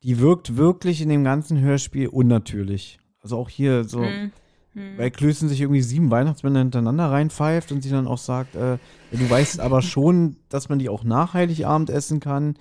die 0.04 0.20
wirkt 0.20 0.56
wirklich 0.56 1.00
in 1.00 1.08
dem 1.08 1.24
ganzen 1.24 1.60
Hörspiel 1.60 2.06
unnatürlich. 2.06 3.00
Also 3.22 3.36
auch 3.36 3.48
hier 3.48 3.84
so, 3.84 4.02
Hm, 4.02 4.32
hm. 4.74 4.98
weil 4.98 5.10
Klößen 5.10 5.48
sich 5.48 5.60
irgendwie 5.60 5.82
sieben 5.82 6.10
Weihnachtsmänner 6.10 6.60
hintereinander 6.60 7.10
reinpfeift 7.10 7.72
und 7.72 7.82
sie 7.82 7.90
dann 7.90 8.06
auch 8.06 8.18
sagt, 8.18 8.54
äh, 8.56 8.78
du 9.12 9.30
weißt 9.30 9.60
aber 9.60 9.82
schon, 9.82 10.36
dass 10.48 10.68
man 10.68 10.78
die 10.78 10.88
auch 10.88 11.04
nach 11.04 11.34
Heiligabend 11.34 11.90
essen 11.90 12.20
kann. 12.20 12.54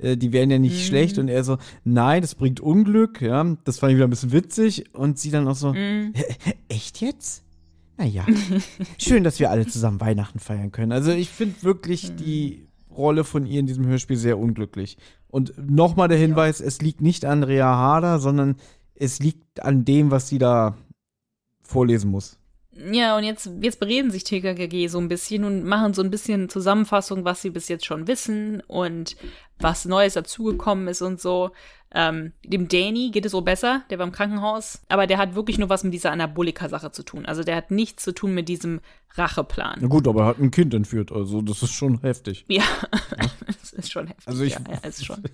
Äh, 0.00 0.16
die 0.16 0.32
wären 0.32 0.50
ja 0.50 0.58
nicht 0.58 0.74
Mhm. 0.76 0.86
schlecht. 0.86 1.18
Und 1.18 1.28
er 1.28 1.42
so, 1.44 1.58
nein, 1.84 2.22
das 2.22 2.34
bringt 2.34 2.60
Unglück. 2.60 3.20
Ja, 3.20 3.44
das 3.64 3.78
fand 3.78 3.92
ich 3.92 3.96
wieder 3.96 4.06
ein 4.06 4.10
bisschen 4.10 4.32
witzig. 4.32 4.94
Und 4.94 5.18
sie 5.18 5.30
dann 5.30 5.48
auch 5.48 5.56
so, 5.56 5.72
Hm. 5.74 6.12
Echt 6.68 7.00
jetzt? 7.00 7.42
Naja, 7.96 8.26
schön, 8.98 9.22
dass 9.22 9.38
wir 9.38 9.50
alle 9.52 9.66
zusammen 9.68 10.00
Weihnachten 10.00 10.40
feiern 10.40 10.72
können. 10.72 10.90
Also 10.90 11.12
ich 11.12 11.28
finde 11.30 11.62
wirklich 11.62 12.08
Hm. 12.08 12.16
die 12.16 12.66
Rolle 12.90 13.22
von 13.24 13.46
ihr 13.46 13.60
in 13.60 13.66
diesem 13.66 13.86
Hörspiel 13.86 14.16
sehr 14.16 14.38
unglücklich. 14.38 14.96
Und 15.28 15.54
nochmal 15.70 16.08
der 16.08 16.18
Hinweis, 16.18 16.60
es 16.60 16.80
liegt 16.80 17.00
nicht 17.00 17.24
an 17.24 17.42
Rea 17.44 17.64
Harder, 17.66 18.18
sondern 18.20 18.56
es 18.94 19.18
liegt 19.20 19.60
an 19.62 19.84
dem, 19.84 20.10
was 20.10 20.28
sie 20.28 20.38
da 20.38 20.76
vorlesen 21.62 22.10
muss. 22.10 22.38
Ja, 22.92 23.16
und 23.16 23.22
jetzt, 23.22 23.48
jetzt 23.60 23.78
bereden 23.78 24.10
sich 24.10 24.24
TKKG 24.24 24.88
so 24.88 24.98
ein 24.98 25.08
bisschen 25.08 25.44
und 25.44 25.64
machen 25.64 25.94
so 25.94 26.02
ein 26.02 26.10
bisschen 26.10 26.48
Zusammenfassung, 26.48 27.24
was 27.24 27.40
sie 27.40 27.50
bis 27.50 27.68
jetzt 27.68 27.84
schon 27.86 28.08
wissen 28.08 28.62
und 28.66 29.16
was 29.60 29.84
Neues 29.84 30.14
dazugekommen 30.14 30.88
ist 30.88 31.00
und 31.00 31.20
so. 31.20 31.52
Ähm, 31.96 32.32
dem 32.44 32.66
Danny 32.66 33.12
geht 33.12 33.24
es 33.26 33.30
so 33.30 33.42
besser, 33.42 33.84
der 33.90 34.00
war 34.00 34.06
im 34.06 34.10
Krankenhaus, 34.12 34.80
aber 34.88 35.06
der 35.06 35.18
hat 35.18 35.36
wirklich 35.36 35.58
nur 35.58 35.68
was 35.68 35.84
mit 35.84 35.94
dieser 35.94 36.10
Anabolika-Sache 36.10 36.90
zu 36.90 37.04
tun. 37.04 37.24
Also 37.26 37.44
der 37.44 37.54
hat 37.54 37.70
nichts 37.70 38.02
zu 38.02 38.12
tun 38.12 38.34
mit 38.34 38.48
diesem 38.48 38.80
Racheplan. 39.14 39.78
Na 39.80 39.86
gut, 39.86 40.08
aber 40.08 40.22
er 40.22 40.26
hat 40.26 40.38
ein 40.40 40.50
Kind 40.50 40.74
entführt, 40.74 41.12
also 41.12 41.40
das 41.42 41.62
ist 41.62 41.70
schon 41.72 42.00
heftig. 42.00 42.44
Ja, 42.48 42.64
das 43.46 43.72
ist 43.72 43.92
schon 43.92 44.08
heftig. 44.08 44.26
Also 44.26 44.42
ich- 44.42 44.54
ja, 44.54 44.60
ja, 44.68 44.78
ist 44.88 45.04
schon. 45.06 45.22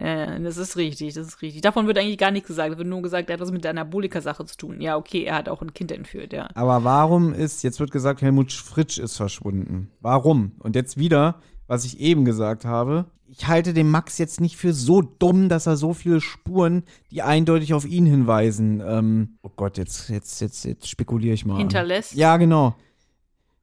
Ja, 0.00 0.38
das 0.38 0.56
ist 0.56 0.76
richtig, 0.76 1.14
das 1.14 1.26
ist 1.26 1.42
richtig. 1.42 1.62
Davon 1.62 1.86
wird 1.86 1.98
eigentlich 1.98 2.18
gar 2.18 2.30
nichts 2.30 2.48
gesagt. 2.48 2.72
Es 2.72 2.78
wird 2.78 2.88
nur 2.88 3.02
gesagt, 3.02 3.28
er 3.28 3.34
hat 3.34 3.40
was 3.40 3.50
mit 3.50 3.64
der 3.64 3.72
Anabolika-Sache 3.72 4.44
zu 4.46 4.56
tun. 4.56 4.80
Ja, 4.80 4.96
okay, 4.96 5.24
er 5.24 5.36
hat 5.36 5.48
auch 5.48 5.62
ein 5.62 5.74
Kind 5.74 5.92
entführt, 5.92 6.32
ja. 6.32 6.48
Aber 6.54 6.84
warum 6.84 7.32
ist, 7.32 7.62
jetzt 7.64 7.80
wird 7.80 7.90
gesagt, 7.90 8.22
Helmut 8.22 8.52
Fritsch 8.52 8.98
ist 8.98 9.16
verschwunden. 9.16 9.90
Warum? 10.00 10.52
Und 10.58 10.76
jetzt 10.76 10.96
wieder, 10.98 11.40
was 11.66 11.84
ich 11.84 12.00
eben 12.00 12.24
gesagt 12.24 12.64
habe, 12.64 13.06
ich 13.28 13.46
halte 13.46 13.74
den 13.74 13.90
Max 13.90 14.18
jetzt 14.18 14.40
nicht 14.40 14.56
für 14.56 14.72
so 14.72 15.02
dumm, 15.02 15.48
dass 15.48 15.66
er 15.66 15.76
so 15.76 15.92
viele 15.92 16.20
Spuren, 16.20 16.84
die 17.10 17.22
eindeutig 17.22 17.74
auf 17.74 17.84
ihn 17.84 18.06
hinweisen, 18.06 18.82
ähm, 18.84 19.38
oh 19.42 19.50
Gott, 19.54 19.76
jetzt, 19.78 20.08
jetzt, 20.08 20.40
jetzt, 20.40 20.64
jetzt 20.64 20.88
spekuliere 20.88 21.34
ich 21.34 21.44
mal. 21.44 21.58
Hinterlässt. 21.58 22.14
Ja, 22.14 22.36
genau. 22.38 22.74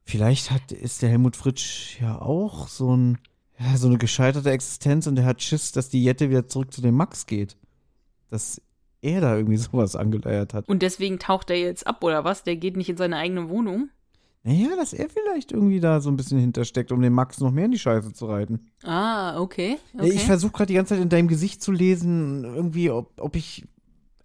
Vielleicht 0.04 0.52
hat, 0.52 0.70
ist 0.70 1.02
der 1.02 1.08
Helmut 1.08 1.34
Fritsch 1.34 2.00
ja 2.00 2.20
auch 2.20 2.68
so 2.68 2.96
ein, 2.96 3.18
ja, 3.58 3.76
so 3.76 3.88
eine 3.88 3.98
gescheiterte 3.98 4.50
Existenz 4.50 5.06
und 5.06 5.18
er 5.18 5.24
hat 5.24 5.42
Schiss, 5.42 5.72
dass 5.72 5.88
die 5.88 6.02
Jette 6.02 6.28
wieder 6.30 6.46
zurück 6.46 6.72
zu 6.72 6.82
dem 6.82 6.94
Max 6.94 7.26
geht. 7.26 7.56
Dass 8.30 8.60
er 9.00 9.20
da 9.20 9.36
irgendwie 9.36 9.56
sowas 9.56 9.96
angeleiert 9.96 10.54
hat. 10.54 10.68
Und 10.68 10.82
deswegen 10.82 11.18
taucht 11.18 11.50
er 11.50 11.56
jetzt 11.56 11.86
ab, 11.86 12.02
oder 12.04 12.24
was? 12.24 12.44
Der 12.44 12.56
geht 12.56 12.76
nicht 12.76 12.88
in 12.88 12.96
seine 12.96 13.16
eigene 13.16 13.48
Wohnung. 13.48 13.90
Naja, 14.42 14.76
dass 14.76 14.92
er 14.92 15.08
vielleicht 15.08 15.50
irgendwie 15.50 15.80
da 15.80 16.00
so 16.00 16.08
ein 16.08 16.16
bisschen 16.16 16.38
hintersteckt, 16.38 16.92
um 16.92 17.02
den 17.02 17.12
Max 17.12 17.40
noch 17.40 17.50
mehr 17.50 17.64
in 17.64 17.72
die 17.72 17.80
Scheiße 17.80 18.12
zu 18.12 18.26
reiten. 18.26 18.60
Ah, 18.84 19.40
okay. 19.40 19.76
Okay. 19.92 20.08
Ich 20.08 20.24
versuche 20.24 20.52
gerade 20.52 20.68
die 20.68 20.74
ganze 20.74 20.94
Zeit 20.94 21.02
in 21.02 21.08
deinem 21.08 21.26
Gesicht 21.26 21.60
zu 21.60 21.72
lesen, 21.72 22.44
irgendwie, 22.44 22.90
ob, 22.90 23.20
ob 23.20 23.34
ich 23.34 23.66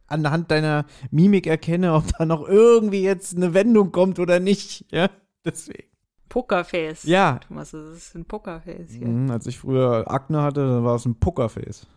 anhand 0.06 0.52
deiner 0.52 0.86
Mimik 1.10 1.48
erkenne, 1.48 1.94
ob 1.96 2.04
da 2.16 2.26
noch 2.26 2.48
irgendwie 2.48 3.02
jetzt 3.02 3.36
eine 3.36 3.56
Wendung 3.56 3.92
kommt 3.92 4.20
oder 4.20 4.40
nicht. 4.40 4.86
Ja, 4.92 5.10
deswegen. 5.44 5.91
Pokerface. 6.32 7.04
Ja. 7.04 7.40
Thomas, 7.46 7.72
das 7.72 7.90
ist 7.90 8.16
ein 8.16 8.24
Pokerface 8.24 8.94
hier. 8.94 9.06
Mhm, 9.06 9.30
als 9.32 9.48
ich 9.48 9.60
früher 9.60 10.10
Akne 10.10 10.42
hatte, 10.42 10.62
dann 10.62 10.86
war 10.86 10.96
es 10.96 11.06
ein 11.06 11.20
Pokerface. 11.20 11.88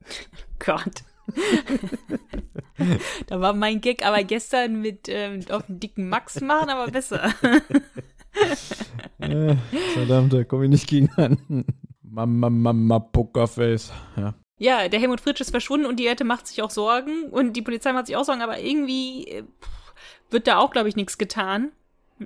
Gott. 0.58 1.04
da 3.28 3.40
war 3.40 3.52
mein 3.52 3.80
Gag 3.80 4.04
aber 4.04 4.24
gestern 4.24 4.80
mit 4.80 5.08
ähm, 5.08 5.42
auf 5.50 5.66
den 5.66 5.78
dicken 5.78 6.08
Max 6.08 6.40
machen, 6.40 6.68
aber 6.68 6.90
besser. 6.90 7.32
Äh, 9.20 9.56
verdammt, 9.94 10.32
da 10.32 10.44
komme 10.44 10.66
ich 10.66 10.70
nicht 10.70 10.86
gegen 10.86 11.10
an. 11.16 11.64
Mama, 12.02 12.48
Mama, 12.50 13.00
Pokerface. 13.00 13.92
Ja. 14.16 14.34
Ja, 14.58 14.88
der 14.88 15.00
Helmut 15.00 15.20
Fritsch 15.20 15.40
ist 15.40 15.50
verschwunden 15.50 15.86
und 15.86 15.96
die 15.96 16.06
Erte 16.06 16.22
macht 16.22 16.46
sich 16.46 16.62
auch 16.62 16.70
Sorgen 16.70 17.24
und 17.30 17.54
die 17.54 17.62
Polizei 17.62 17.92
macht 17.92 18.06
sich 18.06 18.16
auch 18.16 18.24
Sorgen, 18.24 18.42
aber 18.42 18.60
irgendwie 18.60 19.26
äh, 19.26 19.42
pff, 19.42 19.94
wird 20.30 20.46
da 20.46 20.58
auch, 20.58 20.70
glaube 20.70 20.88
ich, 20.88 20.94
nichts 20.94 21.18
getan. 21.18 21.72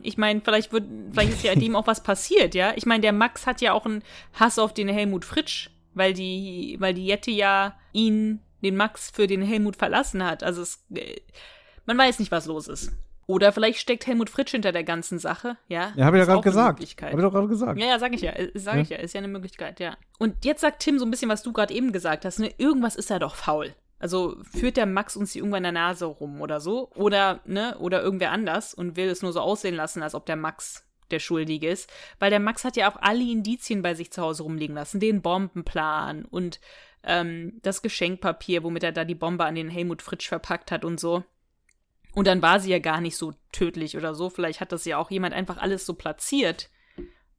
Ich 0.02 0.16
meine, 0.16 0.40
vielleicht 0.40 0.72
wird, 0.72 0.84
vielleicht 1.12 1.32
ist 1.32 1.44
ja 1.44 1.54
dem 1.54 1.76
auch 1.76 1.86
was 1.86 2.02
passiert, 2.02 2.54
ja. 2.54 2.72
Ich 2.76 2.86
meine, 2.86 3.02
der 3.02 3.12
Max 3.12 3.46
hat 3.46 3.60
ja 3.60 3.72
auch 3.72 3.84
einen 3.84 4.02
Hass 4.34 4.58
auf 4.58 4.72
den 4.72 4.88
Helmut 4.88 5.24
Fritsch, 5.24 5.70
weil 5.94 6.14
die, 6.14 6.76
weil 6.78 6.94
die 6.94 7.06
Jette 7.06 7.30
ja 7.30 7.74
ihn, 7.92 8.40
den 8.62 8.76
Max, 8.76 9.10
für 9.10 9.26
den 9.26 9.42
Helmut 9.42 9.76
verlassen 9.76 10.24
hat. 10.24 10.42
Also 10.42 10.62
es, 10.62 10.84
äh, 10.94 11.20
man 11.86 11.98
weiß 11.98 12.18
nicht, 12.18 12.32
was 12.32 12.46
los 12.46 12.68
ist. 12.68 12.92
Oder 13.26 13.52
vielleicht 13.52 13.78
steckt 13.78 14.06
Helmut 14.06 14.30
Fritsch 14.30 14.50
hinter 14.50 14.72
der 14.72 14.84
ganzen 14.84 15.18
Sache, 15.18 15.56
ja. 15.68 15.92
Ja, 15.94 16.06
habe 16.06 16.16
ich 16.16 16.20
ja 16.20 16.26
gerade 16.26 16.42
gesagt. 16.42 16.80
Habe 17.02 17.16
ich 17.16 17.22
doch 17.22 17.32
gerade 17.32 17.48
gesagt. 17.48 17.78
Ja, 17.78 17.86
ja, 17.86 17.98
sag 17.98 18.12
ich 18.14 18.20
ja. 18.20 18.32
äh, 18.32 18.50
Sag 18.54 18.78
ich 18.78 18.90
ja. 18.90 18.98
Ist 18.98 19.14
ja 19.14 19.18
eine 19.18 19.28
Möglichkeit, 19.28 19.80
ja. 19.80 19.96
Und 20.18 20.44
jetzt 20.44 20.60
sagt 20.60 20.80
Tim 20.80 20.98
so 20.98 21.04
ein 21.04 21.10
bisschen, 21.10 21.28
was 21.28 21.42
du 21.42 21.52
gerade 21.52 21.72
eben 21.72 21.92
gesagt 21.92 22.24
hast. 22.24 22.40
Ne? 22.40 22.52
Irgendwas 22.58 22.96
ist 22.96 23.10
ja 23.10 23.18
doch 23.18 23.36
faul. 23.36 23.74
Also 24.02 24.36
führt 24.42 24.76
der 24.76 24.86
Max 24.86 25.16
uns 25.16 25.30
hier 25.30 25.42
irgendwo 25.42 25.56
in 25.56 25.62
der 25.62 25.70
Nase 25.70 26.06
rum 26.06 26.40
oder 26.40 26.58
so. 26.58 26.90
Oder, 26.96 27.40
ne, 27.46 27.78
oder 27.78 28.02
irgendwer 28.02 28.32
anders 28.32 28.74
und 28.74 28.96
will 28.96 29.08
es 29.08 29.22
nur 29.22 29.32
so 29.32 29.40
aussehen 29.40 29.76
lassen, 29.76 30.02
als 30.02 30.16
ob 30.16 30.26
der 30.26 30.34
Max 30.34 30.84
der 31.12 31.20
Schuldige 31.20 31.68
ist. 31.68 31.88
Weil 32.18 32.30
der 32.30 32.40
Max 32.40 32.64
hat 32.64 32.76
ja 32.76 32.90
auch 32.90 32.96
alle 33.00 33.22
Indizien 33.22 33.80
bei 33.80 33.94
sich 33.94 34.10
zu 34.10 34.20
Hause 34.20 34.42
rumliegen 34.42 34.74
lassen. 34.74 34.98
Den 34.98 35.22
Bombenplan 35.22 36.24
und 36.24 36.58
ähm, 37.04 37.60
das 37.62 37.80
Geschenkpapier, 37.80 38.64
womit 38.64 38.82
er 38.82 38.90
da 38.90 39.04
die 39.04 39.14
Bombe 39.14 39.44
an 39.44 39.54
den 39.54 39.68
Helmut 39.68 40.02
Fritsch 40.02 40.26
verpackt 40.26 40.72
hat 40.72 40.84
und 40.84 40.98
so. 40.98 41.22
Und 42.12 42.26
dann 42.26 42.42
war 42.42 42.58
sie 42.58 42.72
ja 42.72 42.80
gar 42.80 43.00
nicht 43.00 43.16
so 43.16 43.34
tödlich 43.52 43.96
oder 43.96 44.16
so. 44.16 44.30
Vielleicht 44.30 44.60
hat 44.60 44.72
das 44.72 44.84
ja 44.84 44.98
auch 44.98 45.12
jemand 45.12 45.32
einfach 45.32 45.58
alles 45.58 45.86
so 45.86 45.94
platziert, 45.94 46.70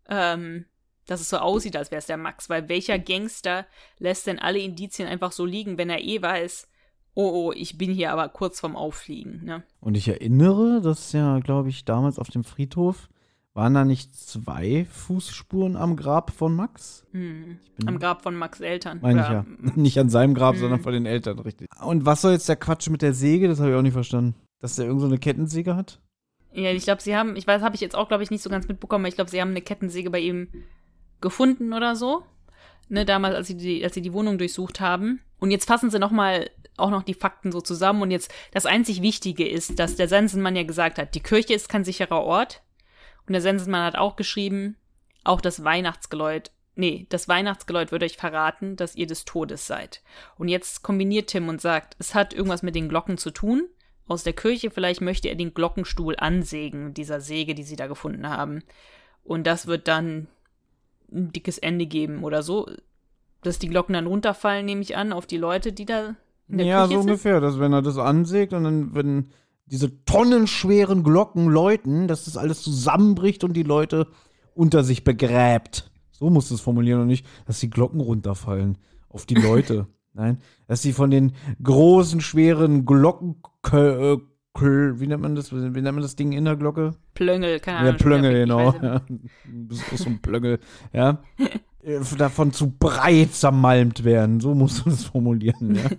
ähm, 0.08 0.66
dass 1.08 1.22
es 1.22 1.30
so 1.30 1.38
aussieht, 1.38 1.76
als 1.76 1.92
wäre 1.92 2.00
es 2.00 2.06
der 2.08 2.18
Max. 2.18 2.50
Weil 2.50 2.70
welcher 2.70 3.00
Gangster 3.00 3.66
lässt 4.00 4.28
denn 4.28 4.40
alle 4.40 4.60
Indizien 4.60 5.08
einfach 5.08 5.32
so 5.32 5.46
liegen, 5.46 5.78
wenn 5.78 5.90
er 5.90 6.04
eh 6.04 6.22
weiß, 6.22 6.68
oh, 7.16 7.30
oh, 7.50 7.52
ich 7.56 7.78
bin 7.78 7.92
hier 7.92 8.12
aber 8.12 8.30
kurz 8.30 8.60
vorm 8.60 8.76
Auffliegen, 8.76 9.44
ne? 9.44 9.64
Und 9.80 9.96
ich 9.96 10.08
erinnere, 10.08 10.82
dass 10.82 11.12
ja, 11.12 11.40
glaube 11.40 11.70
ich, 11.70 11.86
damals 11.86 12.18
auf 12.20 12.30
dem 12.30 12.44
Friedhof 12.44 13.10
waren 13.56 13.76
da 13.76 13.86
nicht 13.86 14.16
zwei 14.16 14.88
Fußspuren 14.90 15.76
am 15.76 15.96
Grab 15.96 16.32
von 16.32 16.56
Max? 16.56 17.06
Hm. 17.12 17.60
Am 17.86 18.00
Grab 18.00 18.24
von 18.24 18.36
Max 18.36 18.62
Eltern. 18.62 18.98
Meine 19.04 19.22
ich 19.22 19.28
ja. 19.30 19.46
Nicht 19.76 20.00
an 20.00 20.10
seinem 20.10 20.34
Grab, 20.34 20.56
Mhm. 20.56 20.60
sondern 20.60 20.80
von 20.80 20.92
den 20.94 21.06
Eltern, 21.06 21.38
richtig. 21.38 21.70
Und 21.84 22.04
was 22.08 22.22
soll 22.22 22.32
jetzt 22.32 22.50
der 22.50 22.56
Quatsch 22.56 22.90
mit 22.90 23.04
der 23.04 23.14
Säge? 23.14 23.48
Das 23.48 23.60
habe 23.60 23.70
ich 23.70 23.76
auch 23.76 23.84
nicht 23.84 23.94
verstanden. 23.94 24.34
Dass 24.60 24.76
der 24.78 24.86
irgend 24.86 25.02
so 25.02 25.08
eine 25.08 25.20
Kettensäge 25.20 25.76
hat? 25.76 26.00
Ja, 26.52 26.72
ich 26.72 26.84
glaube, 26.84 27.02
sie 27.04 27.16
haben, 27.16 27.36
ich 27.36 27.46
weiß, 27.46 27.62
habe 27.62 27.76
ich 27.76 27.82
jetzt 27.82 27.96
auch, 27.96 28.08
glaube 28.08 28.24
ich, 28.24 28.32
nicht 28.32 28.42
so 28.42 28.50
ganz 28.50 28.68
mitbekommen, 28.68 29.04
aber 29.06 29.10
ich 29.10 29.16
glaube, 29.16 29.30
sie 29.30 29.40
haben 29.42 29.50
eine 29.52 29.62
Kettensäge 29.62 30.10
bei 30.10 30.20
ihm 30.20 30.48
gefunden 31.24 31.74
oder 31.74 31.96
so. 31.96 32.24
Ne, 32.90 33.06
damals, 33.06 33.34
als 33.34 33.48
sie 33.48 33.58
die, 33.58 33.84
als 33.84 33.96
sie 33.96 34.02
die 34.02 34.14
Wohnung 34.14 34.38
durchsucht 34.38 34.80
haben. 34.80 35.22
Und 35.40 35.50
jetzt 35.50 35.66
fassen 35.66 35.90
sie 35.90 35.98
nochmal 35.98 36.52
auch 36.78 36.90
noch 36.90 37.04
die 37.04 37.16
Fakten 37.16 37.52
so 37.52 37.62
zusammen. 37.62 38.04
Und 38.04 38.12
jetzt, 38.12 38.32
das 38.52 38.68
einzig 38.68 39.02
Wichtige 39.02 39.48
ist, 39.48 39.80
dass 39.80 39.96
der 39.96 40.08
Sensenmann 40.08 40.56
ja 40.56 40.64
gesagt 40.64 41.00
hat, 41.00 41.16
die 41.16 41.24
Kirche 41.24 41.54
ist 41.54 41.70
kein 41.70 41.84
sicherer 41.84 42.22
Ort. 42.22 42.62
Und 43.26 43.34
der 43.34 43.42
Sensenmann 43.42 43.86
hat 43.86 43.96
auch 43.96 44.16
geschrieben, 44.16 44.78
auch 45.24 45.42
das 45.42 45.64
Weihnachtsgeläut, 45.64 46.52
nee, 46.76 47.08
das 47.10 47.28
Weihnachtsgeläut 47.28 47.92
wird 47.92 48.04
euch 48.04 48.18
verraten, 48.18 48.76
dass 48.76 48.96
ihr 48.96 49.08
des 49.08 49.26
Todes 49.26 49.66
seid. 49.66 50.02
Und 50.38 50.50
jetzt 50.50 50.84
kombiniert 50.84 51.30
Tim 51.30 51.48
und 51.48 51.62
sagt, 51.62 51.96
es 52.00 52.14
hat 52.14 52.34
irgendwas 52.34 52.64
mit 52.64 52.76
den 52.76 52.90
Glocken 52.90 53.18
zu 53.18 53.32
tun. 53.32 53.70
Aus 54.06 54.24
der 54.24 54.34
Kirche, 54.34 54.70
vielleicht 54.70 55.00
möchte 55.00 55.30
er 55.30 55.36
den 55.36 55.54
Glockenstuhl 55.54 56.18
ansägen, 56.18 56.94
dieser 56.94 57.22
Säge, 57.22 57.56
die 57.56 57.64
sie 57.64 57.78
da 57.78 57.88
gefunden 57.88 58.28
haben. 58.28 58.64
Und 59.24 59.48
das 59.48 59.68
wird 59.68 59.88
dann 59.88 60.28
ein 61.14 61.32
dickes 61.32 61.58
Ende 61.58 61.86
geben 61.86 62.24
oder 62.24 62.44
so. 62.44 62.68
Dass 63.42 63.60
die 63.60 63.68
Glocken 63.68 63.94
dann 63.94 64.08
runterfallen, 64.08 64.66
nehme 64.66 64.82
ich 64.82 64.96
an, 64.96 65.14
auf 65.14 65.26
die 65.26 65.38
Leute, 65.38 65.74
die 65.74 65.86
da 65.86 66.16
in 66.48 66.58
der 66.58 66.68
ja, 66.68 66.80
Kirche 66.80 66.96
so 66.96 67.02
sind. 67.02 67.10
ungefähr. 67.12 67.42
Dass 67.42 67.60
wenn 67.60 67.74
er 67.74 67.82
das 67.82 67.98
ansägt 67.98 68.54
und 68.54 68.64
dann, 68.64 68.96
wenn 68.96 69.30
diese 69.66 70.04
tonnenschweren 70.06 71.04
Glocken 71.04 71.48
läuten, 71.48 72.08
dass 72.08 72.26
das 72.26 72.38
alles 72.38 72.62
zusammenbricht 72.62 73.44
und 73.44 73.54
die 73.54 73.64
Leute 73.64 74.08
unter 74.54 74.84
sich 74.84 75.04
begräbt. 75.04 75.92
So 76.12 76.30
musst 76.30 76.52
du 76.52 76.56
es 76.56 76.62
formulieren 76.62 77.02
und 77.02 77.08
nicht, 77.08 77.26
dass 77.46 77.60
die 77.60 77.70
Glocken 77.70 78.00
runterfallen 78.00 78.78
auf 79.10 79.26
die 79.26 79.36
Leute. 79.36 79.88
Nein, 80.14 80.38
dass 80.68 80.84
sie 80.84 80.94
von 80.94 81.10
den 81.10 81.34
großen, 81.62 82.22
schweren 82.22 82.86
Glocken, 82.86 83.42
äh, 83.72 84.18
wie 84.62 85.08
nennt 85.08 85.22
man 85.22 85.36
das? 85.36 85.52
Wie 85.52 85.58
nennt 85.58 85.84
man 85.84 86.02
das 86.02 86.16
Ding 86.16 86.32
in 86.32 86.46
der 86.46 86.56
Glocke? 86.56 86.92
Plöngel, 87.16 87.60
keine 87.60 87.78
Ja, 87.78 87.82
Ahnung. 87.86 88.00
schon 88.00 88.08
Plöngel, 88.08 88.32
wieder, 88.32 88.68
ich 88.68 88.74
genau. 88.74 88.94
Ja. 88.94 89.02
Das 89.68 89.92
ist 89.92 90.04
so 90.04 90.10
ein 90.10 90.22
Plöngel, 90.22 90.60
ja. 90.94 91.22
Äh, 91.84 92.00
Davon 92.18 92.54
zu 92.54 92.72
breit 92.72 93.34
zermalmt 93.34 94.04
werden. 94.04 94.40
So 94.40 94.54
musst 94.56 94.86
du 94.86 94.90
das 94.90 95.06
formulieren, 95.06 95.76
ja. 95.76 95.90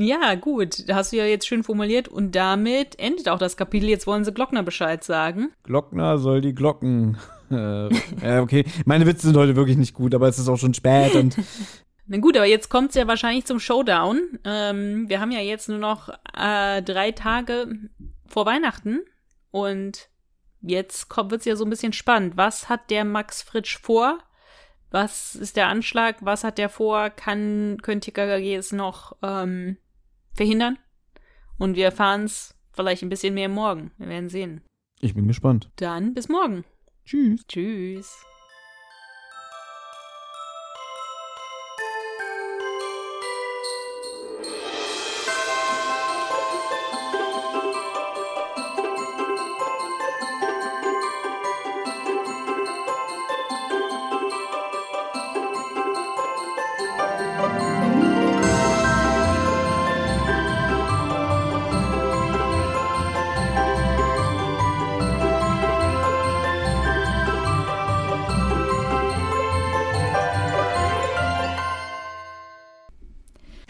Ja, 0.00 0.34
gut, 0.36 0.84
hast 0.92 1.12
du 1.12 1.16
ja 1.16 1.24
jetzt 1.24 1.46
schön 1.48 1.64
formuliert 1.64 2.06
und 2.08 2.36
damit 2.36 3.00
endet 3.00 3.28
auch 3.28 3.38
das 3.38 3.56
Kapitel. 3.56 3.88
Jetzt 3.88 4.06
wollen 4.06 4.22
sie 4.22 4.32
Glockner 4.32 4.62
Bescheid 4.62 5.02
sagen. 5.02 5.48
Glockner 5.64 6.18
soll 6.18 6.40
die 6.40 6.54
Glocken. 6.54 7.16
Äh, 7.50 7.88
ja, 8.22 8.42
okay. 8.42 8.64
Meine 8.84 9.06
Witze 9.06 9.26
sind 9.26 9.36
heute 9.36 9.56
wirklich 9.56 9.78
nicht 9.78 9.94
gut, 9.94 10.14
aber 10.14 10.28
es 10.28 10.38
ist 10.38 10.48
auch 10.48 10.58
schon 10.58 10.74
spät 10.74 11.14
und 11.16 11.36
Na 12.10 12.16
gut, 12.16 12.36
aber 12.36 12.46
jetzt 12.46 12.70
kommt's 12.70 12.94
ja 12.94 13.06
wahrscheinlich 13.06 13.44
zum 13.44 13.60
Showdown. 13.60 14.38
Ähm, 14.44 15.08
wir 15.08 15.20
haben 15.20 15.30
ja 15.30 15.40
jetzt 15.40 15.68
nur 15.68 15.78
noch 15.78 16.08
äh, 16.34 16.82
drei 16.82 17.12
Tage 17.12 17.68
vor 18.26 18.46
Weihnachten 18.46 19.00
und 19.50 20.08
jetzt 20.62 21.10
kommt, 21.10 21.30
wird's 21.30 21.44
ja 21.44 21.54
so 21.54 21.64
ein 21.64 21.70
bisschen 21.70 21.92
spannend. 21.92 22.38
Was 22.38 22.70
hat 22.70 22.90
der 22.90 23.04
Max 23.04 23.42
Fritsch 23.42 23.78
vor? 23.78 24.18
Was 24.90 25.34
ist 25.34 25.56
der 25.56 25.68
Anschlag? 25.68 26.16
Was 26.20 26.44
hat 26.44 26.56
der 26.56 26.70
vor? 26.70 27.10
Kann, 27.10 27.76
können 27.82 28.00
TKKG 28.00 28.56
es 28.56 28.72
noch 28.72 29.16
ähm, 29.22 29.76
verhindern? 30.32 30.78
Und 31.58 31.76
wir 31.76 31.84
erfahren's 31.84 32.54
vielleicht 32.72 33.02
ein 33.02 33.10
bisschen 33.10 33.34
mehr 33.34 33.50
morgen. 33.50 33.90
Wir 33.98 34.08
werden 34.08 34.30
sehen. 34.30 34.62
ich 35.00 35.14
bin 35.14 35.28
gespannt. 35.28 35.70
Dann 35.76 36.14
bis 36.14 36.30
morgen. 36.30 36.64
Tschüss. 37.04 37.46
Tschüss. 37.48 38.24